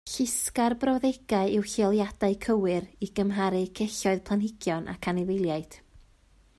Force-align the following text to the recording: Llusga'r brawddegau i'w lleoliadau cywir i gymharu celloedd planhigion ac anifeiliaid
Llusga'r 0.11 0.75
brawddegau 0.83 1.51
i'w 1.57 1.67
lleoliadau 1.73 2.37
cywir 2.45 2.87
i 3.07 3.11
gymharu 3.19 3.61
celloedd 3.81 4.25
planhigion 4.31 4.93
ac 4.97 5.11
anifeiliaid 5.15 5.83